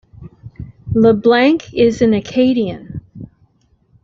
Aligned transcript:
LeBlanc 0.95 1.71
is 1.75 2.01
an 2.01 2.15
Acadian. 2.15 3.01